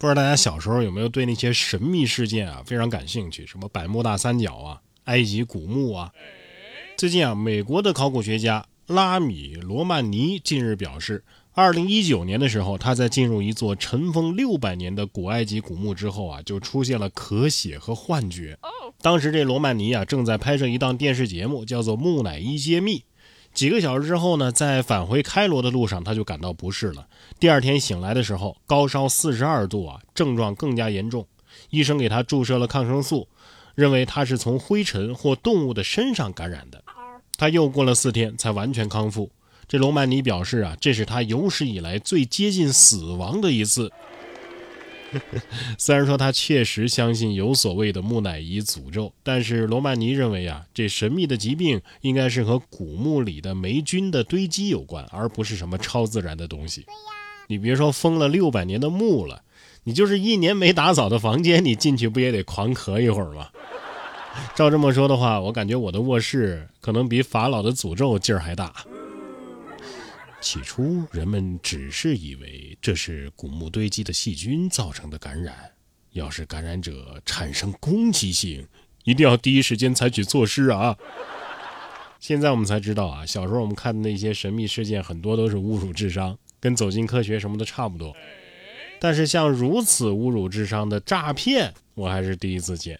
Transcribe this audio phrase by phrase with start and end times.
[0.00, 3.46] 不知道大家小时候有没有对那些神秘事件啊非常感兴趣？
[3.46, 6.10] 什么百慕大三角啊、埃及古墓啊？
[6.96, 18.58] 最近啊，美国的考古学家拉米罗曼尼近日表示，二零一九年的时候，他在进入一座尘封六百年的古埃及古墓之后啊，就出现了咳血和幻觉。
[19.02, 23.00] 当时这罗曼尼啊正在拍摄一档电视节目，叫做《木乃伊揭秘》。
[23.52, 27.06] 几个小时之后呢，在返回开罗的路上，他就感到不适了。
[27.38, 31.26] 第二天醒来的时候，高烧四十二度啊，症状更加严重。
[31.70, 33.28] 医生给他注射了抗生素，
[33.74, 36.82] 认为他是从灰尘或动物的身上感染的。
[37.36, 39.30] 他又过了四天才完全康复。
[39.66, 43.90] 这罗曼尼表示啊，这是他有史以来最接近死亡的一次。
[45.78, 56.86] 虽然说他确实相信有所谓的木乃伊诅咒，但是罗曼尼认为啊，这神秘的疾病应该是和古墓里的霉菌的堆积有关，而不是什么超自然的东西。
[57.48, 59.42] 你别说封了六百年的墓了，
[59.84, 63.48] 你就是一年没打扫的房间，你进去不也得狂咳一会儿吗？
[64.54, 68.72] 照这么说的话，我感觉我的卧室可能比法老的诅咒劲儿还大。
[70.40, 75.72] 起初，人们只是以为这是古墓堆积的细菌造成的感染。
[76.12, 78.66] 要是感染者产生攻击性，
[79.04, 80.96] 一定要第一时间采取措施啊！
[82.18, 88.12] 现在我们才知道啊，小时候我们看的那些神秘事件，很多都是侮辱智商，跟走进科学什么的差不多。
[88.98, 92.98] 但是像如此侮辱智商的诈骗，我还是第一次见。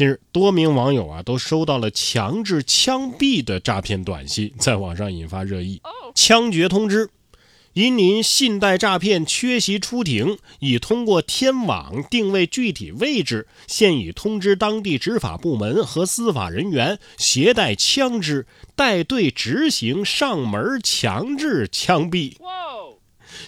[0.00, 5.82] 近日，多名网友啊都收到了强制枪毙的诈骗短信，在网上引发热议。
[6.14, 7.10] 枪决通知：
[7.74, 22.36] 因您信贷诈骗缺席出庭，已通过天网定位具体位置，现已通知当地执法部门和司法人员携带枪支带队执行上门强制枪毙。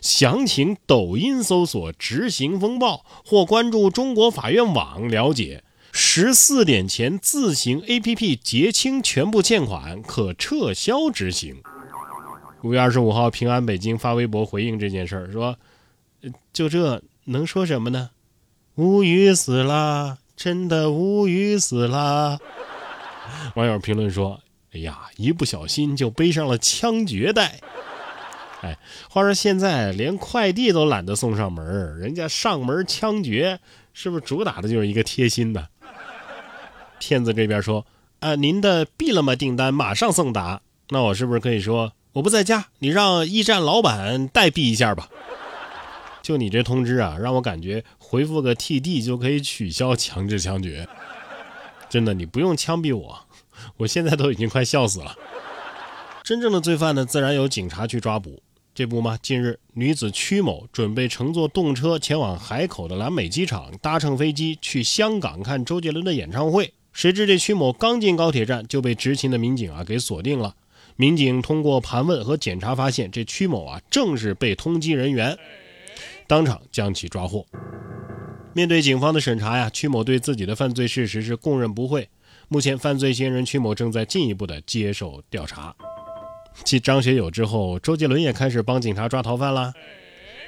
[0.03, 5.64] 详情抖音搜索“执行风暴”或关注中国法院网了解。
[5.95, 11.62] 十四点前自行 APP 结清全部欠款，可撤销执行。
[12.62, 15.59] 五月二十五号，平安北京发微博回应这件事儿，说
[16.50, 18.09] ：“就这能说什么呢？
[18.77, 22.39] 无语死啦，真的无语死啦。
[23.55, 24.41] ”网友评论说
[24.72, 27.61] ：“哎呀，一不小心就背上了枪决带。”
[28.62, 28.78] 哎，
[29.11, 33.61] 话说现在连快递都懒得送上门，人家上门枪决，
[33.93, 35.69] 是不是主打的就是一个贴心的？
[37.03, 37.85] 骗子这边说
[38.21, 45.09] ：“啊，您的毙了吗订单马上送达。”那我是不是可以说我不在家，你让驿站老板代币一下吧？
[46.23, 50.89] 就你这通知啊，让我感觉回复个 TD 就可以取消强制枪决。
[51.91, 53.27] 真的，你不用枪毙我，
[53.79, 55.17] 我现在都已经快笑死了。
[56.23, 58.41] 真正的罪犯呢，自然由警察去抓捕。
[58.75, 59.19] 这不吗？
[59.21, 66.73] 近日，女子曲某准备乘坐动车前往海口的蓝美机场，搭乘飞机去香港看周杰伦的演唱会。
[66.92, 70.54] 谁知这曲某刚进高铁站就被执勤的民警啊给锁定了。
[70.97, 75.38] 民警通过盘问和检查发现，这曲某啊正是被通缉人员，
[76.26, 77.47] 当场将其抓获。
[78.53, 82.08] 面对警方的审查呀，曲某对自己的犯罪事实是供认不讳。
[82.48, 85.74] 目前，犯罪嫌疑人曲某正在进一步的接受调查。
[86.62, 89.72] 继张学友之后，周杰伦也开始帮警察抓逃犯了。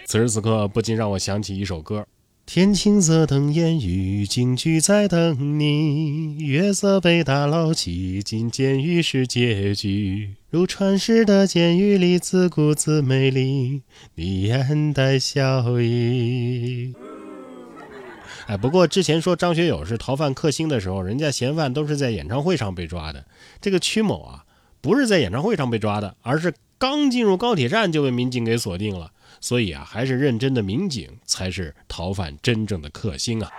[0.05, 2.07] 此时此刻，不禁让我想起一首歌。
[2.47, 6.37] 天青色等烟雨，警局在等你。
[6.45, 10.35] 月色被打捞起，进监狱是结局。
[10.51, 13.83] 如传世的监狱里，自顾自美丽，
[14.17, 16.95] 你眼带笑意。
[18.47, 23.25] 哎，不过之前说张学友是逃犯克星的时候，人家嫌犯都是在演唱会上被抓的。
[23.61, 24.45] 这个曲某啊，
[24.83, 29.13] 不是在演唱会上被抓的，而是刚进入高铁站就被民警给锁定了。
[29.41, 33.51] 所以啊，还是认真的民警才是逃犯真正的克星啊！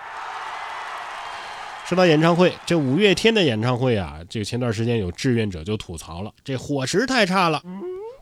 [1.87, 7.61] 说到演唱会，这五月天的演唱会啊，这个前段时间有志愿者就吐槽了，这伙食太差了。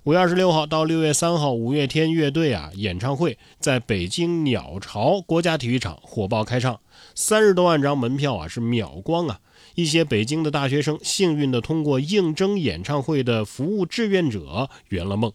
[0.03, 6.78] 五月二十六号到六月三号，五月天乐队啊演唱会在北京鸟巢国家体育场火爆开唱，
[7.16, 9.39] 三十多万张门票啊是秒光啊！
[9.75, 15.31] 一些北京的大学生幸运的通过应征演唱会的服务志愿者圆了梦。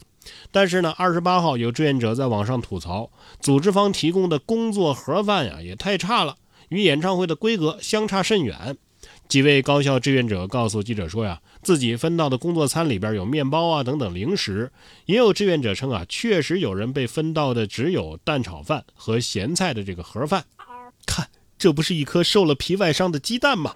[0.51, 3.11] 但是呢，二十八号有志愿者在网上吐槽，
[3.41, 6.37] 组织方提供的工作盒饭呀也太差了，
[6.69, 8.77] 与演唱会的规格相差甚远。
[9.29, 14.73] 几位高校志愿者告诉记者说呀，自己分到的工作餐里边有面包啊等等零食。
[15.05, 20.45] 也有志愿者称啊，确实有人被分到的只有蛋炒饭和咸菜的这个盒饭。
[21.07, 21.29] 看，
[21.59, 23.75] 这不是一颗受了皮外伤的鸡蛋吗？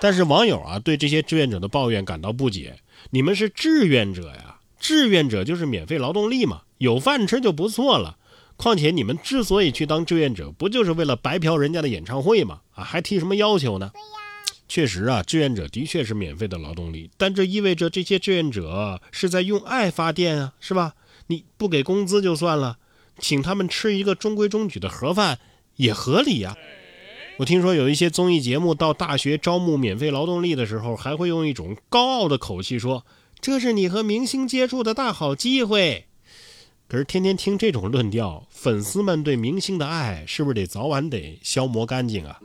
[0.00, 2.78] 但是网友啊对这些志愿者的抱怨感到不解，
[3.10, 4.53] 你们是志愿者呀。
[4.84, 8.18] 志愿者就是免费劳动力嘛，有饭吃就不错了。
[8.58, 12.60] 况且你们之所以去当志愿者，不就是为了白嫖人家的演唱会吗？
[12.74, 13.90] 啊，还提什么要求呢？
[14.68, 20.92] 确实啊，志愿者的确是免费的劳动力，但这意味着这些志愿者是在用爱发电啊，是吧？
[21.28, 22.76] 你不给工资就算了，
[23.18, 25.38] 请他们吃一个中规中矩的盒饭
[25.76, 26.54] 也合理呀。
[27.38, 33.06] 我听说有一些综艺节目到大学招募免费劳动力的时候，还会用一种高傲的口气说
[33.44, 36.06] ：“这是你和明星接触的大好机会。”
[36.88, 42.40] 可是天天听这种论调，粉丝们对明星的爱是不是得早晚得消磨干净啊？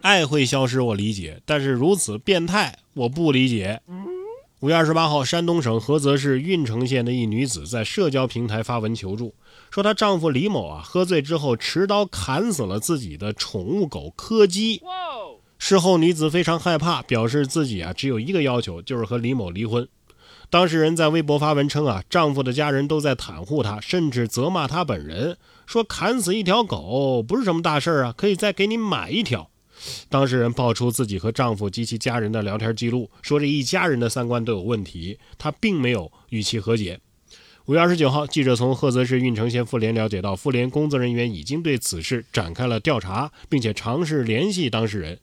[0.00, 3.82] 爱会消失，我理解，但是如此变态，我不理解。
[4.60, 9.34] 五月二十八号，山东省菏泽市郓城县的一女子在社交平台发文求助，
[9.70, 14.80] 说她丈夫李某啊喝醉之后持刀砍死了自己的宠物狗柯基。
[15.58, 19.86] 事后，女子非常害怕，表示自己啊只有一个要求，就是和李某离婚。
[20.50, 25.36] 当事人在微博发文称啊，丈夫的家人都在袒护她，甚至责骂她本人，
[25.66, 29.50] 说砍死一条狗不是什么大事儿啊，可以再给你买一条。
[30.08, 37.00] 当事人爆出自己和丈夫及其家人的聊天记录，说这一家人的三观都有问题，她并没有与其和解。
[37.66, 45.18] 五月二十九号，记者从菏泽市郓城县妇联了解到，妇联工作人员已经对此事展开了调查，并且尝试联系当事人。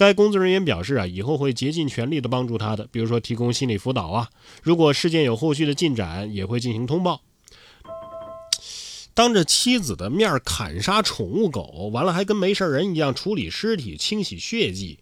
[0.00, 4.30] 该工作人员表示啊，以后会竭尽全力的帮助他的，比如说提供心理辅导啊。
[4.62, 7.20] 如果事件有后续的进展，也会进行通报。
[9.12, 15.00] 当着妻子的面砍杀宠物狗，完了还跟没事人一样处理尸体、清洗血迹。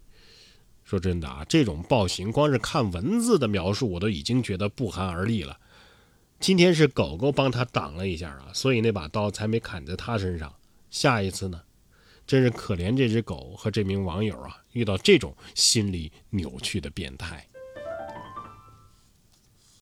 [0.83, 5.59] 说真的啊，这种暴行，光是看文字的描述，我都已经觉得不寒而栗了。
[6.41, 10.53] 今天是狗狗帮他挡了一下啊，所以那把刀才没砍在他身上。
[10.91, 11.61] 下一次呢？
[12.29, 17.49] 真是可怜这只狗和这名网友啊，遇到这种心理扭曲的变态。